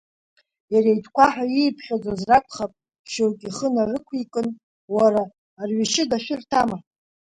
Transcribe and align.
Иара 0.73 0.89
итәқәа 0.95 1.25
ҳәа 1.33 1.45
ииԥхьаӡоз 1.47 2.21
ракәхап, 2.29 2.71
шьоукы 3.11 3.45
ихы 3.49 3.67
нарықәикын, 3.73 4.47
уара, 4.95 5.21
арыҩшьыга 5.59 6.17
шәырҭама? 6.23 6.77